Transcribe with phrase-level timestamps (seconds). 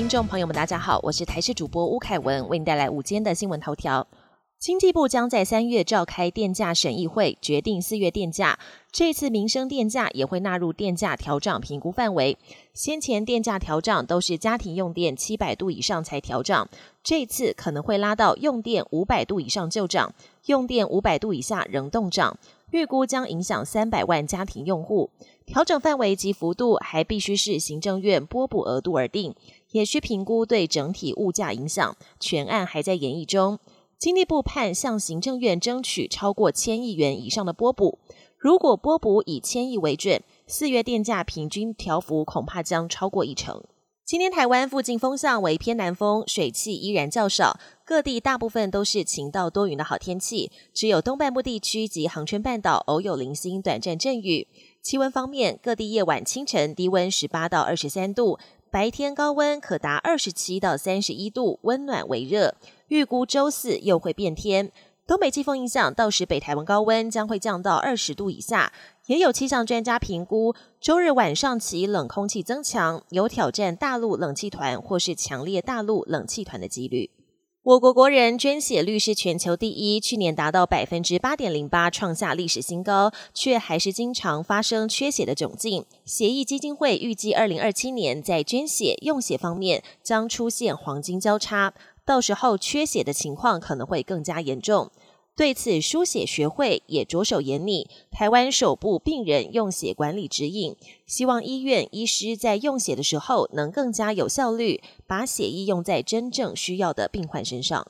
[0.00, 4.06] 听众朋友们，大家好，我是台视主播吴凯文，为您带来午间的新闻头条。
[4.58, 8.58] 经济部将在三月召开电价审议会，决定四月电价。
[8.90, 12.38] 这次民生电价也会纳入电价调涨评估范围。
[12.72, 16.66] 先前电价调涨都是家庭用电七百度以上才调涨，
[17.04, 20.14] 这次可能会拉到用电五百度以上就涨，
[20.46, 22.38] 用电五百度以下仍动涨。
[22.72, 25.10] 预估将影响三百万家庭用户。
[25.46, 29.34] 调整范围及幅度还必须是行政院拨补额度而定，
[29.72, 31.96] 也需评估对整体物价影响。
[32.20, 33.58] 全案还在研议中。
[33.98, 37.98] 经济部判向行政院争取超过千亿元以上的拨补，
[38.38, 43.62] 如果拨补以千亿为准，四月电价平均调幅恐怕将超过一成。
[44.10, 54.48] 今天台湾附近风向为偏南风，水汽依然较少，各地大部分都是晴到多云的好天气，只有东半部地区及恒春半岛偶有零星短暂阵雨。
[54.82, 58.36] 气温方面，各地夜晚、清晨低温十八到二十三度，
[58.68, 62.56] 白天高温可达二十七到三十一度，温暖为热。
[62.88, 64.72] 预估周四又会变天，
[65.10, 68.72] 东北季风影响，到时北台湾高温将会降到二十度以下。
[69.06, 77.10] 也有气象专家评估，周日晚上起冷空气增强，有挑战大陆冷气团或是强烈大陆冷气团的几率。
[77.64, 85.84] 我国国人捐血率是全球第一，去年达到百分之八点零八，创下历史新高，却还是经常发生缺血的窘境。
[86.04, 91.74] 协议基金会预计，二零二七年在捐血用血方面将出现黄金交叉。
[92.10, 94.90] 到时候缺血的情况可能会更加严重。
[95.36, 100.74] 对此，输血学会也着手严拟台湾首部病人用血管理指引，
[101.06, 107.86] 希望医院医师在用血的时候能更加有效率，把血液用在真正需要的病患身上。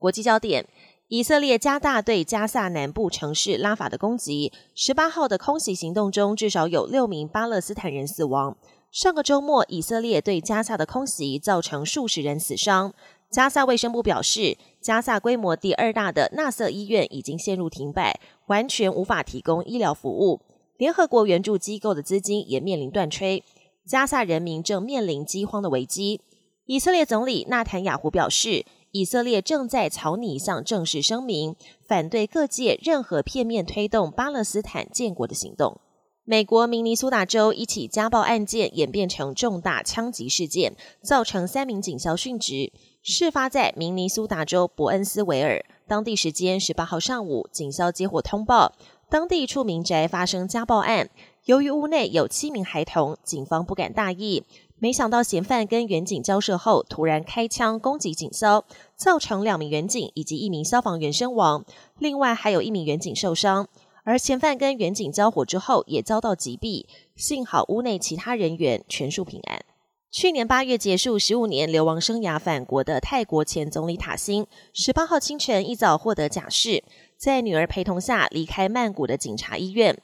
[0.00, 0.66] 国际焦点：
[1.06, 4.52] 以色列加大对加萨南部城市拉法的攻击。
[4.74, 8.56] 十八号的空袭行动中，至少有六名巴勒斯坦人死亡。
[8.90, 12.92] 上个周末，以色列对加萨的空袭造成数十人死伤。
[13.30, 20.40] 加萨卫生部表示，加萨规模第二大的纳瑟医院已经陷入停摆，完全无法提供医疗服务。
[20.76, 23.44] 联合国援助机构的资金也面临断炊，
[23.86, 26.20] 加萨人民正面临饥荒的危机。
[26.66, 31.54] 以色列总理纳坦雅胡表示，以色列正在草拟一项正式声明，
[31.86, 35.80] 反对各界任何片面推动巴勒斯坦建国的行动。
[36.24, 42.72] 美国明尼苏达州一起家暴案件演变成重大枪击事件，造成三名警校殉职。
[43.02, 48.74] 事发在明尼苏达州伯恩斯维尔，当地时间十八号上午，警消接获通报，
[49.08, 51.08] 当地一处民宅发生家暴案。
[51.46, 54.44] 由于屋内有七名孩童，警方不敢大意，
[54.78, 61.64] 没想到嫌犯跟远警交涉后，突然开枪攻击警消，造成两名远警以及一名消防员身亡，
[61.98, 63.66] 另外还有一名远警受伤。
[64.04, 66.84] 而嫌犯跟远警交火之后，也遭到击毙，
[67.16, 69.64] 幸好屋内其他人员全数平安。
[70.10, 76.82] 去年八月结束十五年流亡生涯返国的泰国前总理塔辛，十八号清晨一早获得假释，
[77.16, 79.96] 在女儿陪同下离开曼谷的警察医院。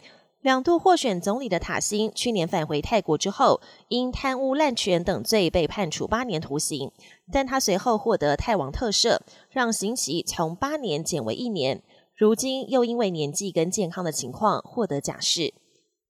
[0.42, 6.92] 两度获选总理的塔辛，去年返回泰国之后，因贪污滥权等罪被判处八年徒刑，
[7.32, 9.18] 但他随后获得泰王特赦，
[9.50, 11.82] 让刑期从八年减为一年。
[12.14, 15.52] 如今又因为年纪跟健康的情况获得假释。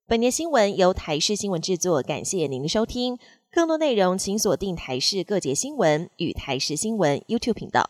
[0.06, 3.18] 本年新闻由台视新闻制作，感谢您的收听。
[3.56, 7.88] 更多内容，请锁定台视各节新闻与台视新闻 YouTube 频道。